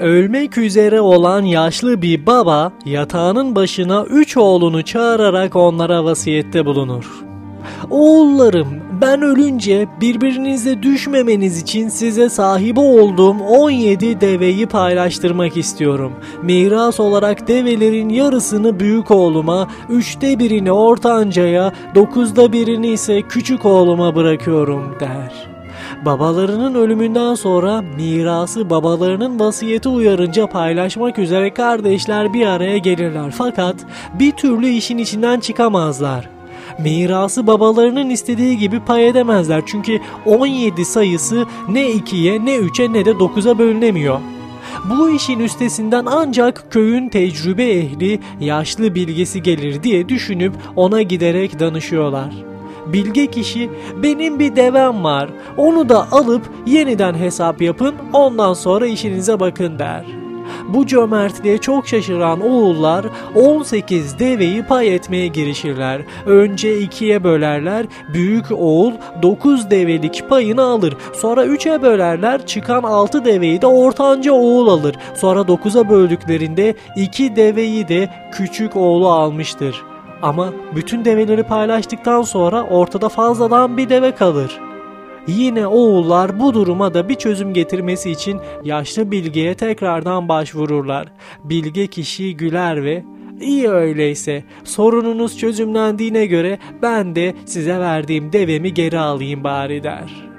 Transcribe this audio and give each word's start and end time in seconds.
Ölmek 0.00 0.58
üzere 0.58 1.00
olan 1.00 1.42
yaşlı 1.42 2.02
bir 2.02 2.26
baba 2.26 2.72
yatağının 2.84 3.54
başına 3.54 4.04
üç 4.04 4.36
oğlunu 4.36 4.82
çağırarak 4.82 5.56
onlara 5.56 6.04
vasiyette 6.04 6.66
bulunur. 6.66 7.24
Oğullarım 7.90 8.68
ben 9.00 9.22
ölünce 9.22 9.88
birbirinize 10.00 10.82
düşmemeniz 10.82 11.62
için 11.62 11.88
size 11.88 12.28
sahibi 12.28 12.80
olduğum 12.80 13.36
17 13.48 14.20
deveyi 14.20 14.66
paylaştırmak 14.66 15.56
istiyorum. 15.56 16.12
Miras 16.42 17.00
olarak 17.00 17.48
develerin 17.48 18.08
yarısını 18.08 18.80
büyük 18.80 19.10
oğluma, 19.10 19.68
üçte 19.88 20.38
birini 20.38 20.72
ortancaya, 20.72 21.72
dokuzda 21.94 22.52
birini 22.52 22.88
ise 22.88 23.22
küçük 23.22 23.64
oğluma 23.64 24.14
bırakıyorum 24.14 24.96
der.'' 25.00 25.59
Babalarının 26.04 26.74
ölümünden 26.74 27.34
sonra 27.34 27.82
mirası 27.96 28.70
babalarının 28.70 29.40
vasiyeti 29.40 29.88
uyarınca 29.88 30.46
paylaşmak 30.46 31.18
üzere 31.18 31.54
kardeşler 31.54 32.32
bir 32.32 32.46
araya 32.46 32.78
gelirler 32.78 33.30
fakat 33.30 33.76
bir 34.14 34.32
türlü 34.32 34.68
işin 34.68 34.98
içinden 34.98 35.40
çıkamazlar. 35.40 36.28
Mirası 36.78 37.46
babalarının 37.46 38.10
istediği 38.10 38.58
gibi 38.58 38.80
pay 38.80 39.08
edemezler 39.08 39.62
çünkü 39.66 40.00
17 40.26 40.84
sayısı 40.84 41.46
ne 41.68 41.90
2'ye 41.90 42.44
ne 42.44 42.56
3'e 42.56 42.92
ne 42.92 43.04
de 43.04 43.10
9'a 43.10 43.58
bölünemiyor. 43.58 44.20
Bu 44.90 45.10
işin 45.10 45.40
üstesinden 45.40 46.06
ancak 46.06 46.64
köyün 46.70 47.08
tecrübe 47.08 47.70
ehli, 47.70 48.20
yaşlı 48.40 48.94
bilgesi 48.94 49.42
gelir 49.42 49.82
diye 49.82 50.08
düşünüp 50.08 50.54
ona 50.76 51.02
giderek 51.02 51.60
danışıyorlar. 51.60 52.49
Bilge 52.92 53.26
kişi 53.26 53.70
benim 54.02 54.38
bir 54.38 54.56
devem 54.56 55.04
var 55.04 55.30
onu 55.56 55.88
da 55.88 56.12
alıp 56.12 56.42
yeniden 56.66 57.14
hesap 57.14 57.62
yapın 57.62 57.94
ondan 58.12 58.52
sonra 58.52 58.86
işinize 58.86 59.40
bakın 59.40 59.78
der. 59.78 60.20
Bu 60.68 60.86
cömertliğe 60.86 61.58
çok 61.58 61.88
şaşıran 61.88 62.40
oğullar 62.40 63.06
18 63.34 64.18
deveyi 64.18 64.62
pay 64.62 64.94
etmeye 64.94 65.26
girişirler. 65.26 66.02
Önce 66.26 66.80
ikiye 66.80 67.24
bölerler, 67.24 67.86
büyük 68.14 68.52
oğul 68.52 68.92
9 69.22 69.70
develik 69.70 70.28
payını 70.28 70.62
alır. 70.62 70.96
Sonra 71.12 71.44
3'e 71.46 71.82
bölerler, 71.82 72.46
çıkan 72.46 72.82
6 72.82 73.24
deveyi 73.24 73.62
de 73.62 73.66
ortanca 73.66 74.32
oğul 74.32 74.68
alır. 74.68 74.96
Sonra 75.14 75.40
9'a 75.40 75.88
böldüklerinde 75.88 76.74
2 76.96 77.36
deveyi 77.36 77.88
de 77.88 78.08
küçük 78.32 78.76
oğlu 78.76 79.08
almıştır. 79.08 79.82
Ama 80.22 80.52
bütün 80.76 81.04
develeri 81.04 81.42
paylaştıktan 81.42 82.22
sonra 82.22 82.62
ortada 82.62 83.08
fazladan 83.08 83.76
bir 83.76 83.88
deve 83.88 84.14
kalır. 84.14 84.60
Yine 85.26 85.66
oğullar 85.66 86.40
bu 86.40 86.54
duruma 86.54 86.94
da 86.94 87.08
bir 87.08 87.14
çözüm 87.14 87.54
getirmesi 87.54 88.10
için 88.10 88.40
yaşlı 88.64 89.10
bilgeye 89.10 89.54
tekrardan 89.54 90.28
başvururlar. 90.28 91.06
Bilge 91.44 91.86
kişi 91.86 92.36
güler 92.36 92.84
ve 92.84 93.04
İyi 93.40 93.68
öyleyse 93.68 94.44
sorununuz 94.64 95.38
çözümlendiğine 95.38 96.26
göre 96.26 96.58
ben 96.82 97.16
de 97.16 97.34
size 97.46 97.78
verdiğim 97.78 98.32
devemi 98.32 98.74
geri 98.74 98.98
alayım 98.98 99.44
bari 99.44 99.82
der.'' 99.82 100.29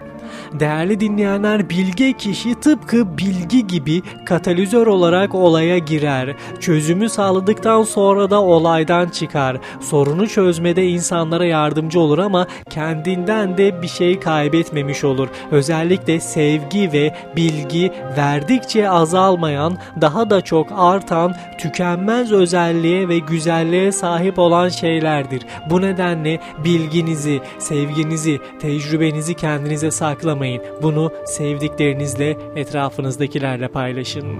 Değerli 0.59 0.99
dinleyenler 0.99 1.69
bilge 1.69 2.13
kişi 2.13 2.55
tıpkı 2.55 3.17
bilgi 3.17 3.67
gibi 3.67 4.01
katalizör 4.25 4.87
olarak 4.87 5.35
olaya 5.35 5.77
girer. 5.77 6.35
Çözümü 6.59 7.09
sağladıktan 7.09 7.83
sonra 7.83 8.29
da 8.29 8.41
olaydan 8.41 9.09
çıkar. 9.09 9.57
Sorunu 9.81 10.27
çözmede 10.27 10.87
insanlara 10.87 11.45
yardımcı 11.45 11.99
olur 11.99 12.17
ama 12.19 12.47
kendinden 12.69 13.57
de 13.57 13.81
bir 13.81 13.87
şey 13.87 14.19
kaybetmemiş 14.19 15.03
olur. 15.03 15.27
Özellikle 15.51 16.19
sevgi 16.19 16.91
ve 16.93 17.15
bilgi 17.35 17.91
verdikçe 18.17 18.89
azalmayan, 18.89 19.77
daha 20.01 20.29
da 20.29 20.41
çok 20.41 20.67
artan, 20.75 21.35
tükenmez 21.59 22.31
özelliğe 22.31 23.09
ve 23.09 23.19
güzelliğe 23.19 23.91
sahip 23.91 24.39
olan 24.39 24.69
şeylerdir. 24.69 25.41
Bu 25.69 25.81
nedenle 25.81 26.39
bilginizi, 26.63 27.39
sevginizi, 27.59 28.39
tecrübenizi 28.59 29.33
kendinize 29.33 29.91
saklamayın. 29.91 30.40
Bunu 30.81 31.11
sevdiklerinizle, 31.25 32.37
etrafınızdakilerle 32.55 33.67
paylaşın. 33.67 34.37